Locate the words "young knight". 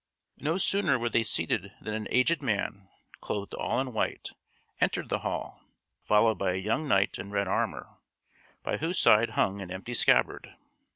6.55-7.19